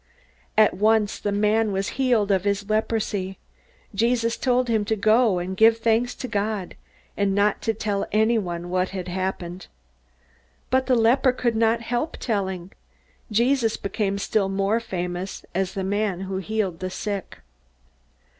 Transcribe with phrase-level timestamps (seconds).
[0.57, 3.37] At once the man was healed of his leprosy.
[3.93, 6.73] Jesus told him to go and give thanks to God,
[7.15, 9.67] and not to tell anyone what had happened.
[10.71, 12.71] But the leper could not help telling.
[13.31, 17.37] Jesus became still more famous as the man who healed the sick.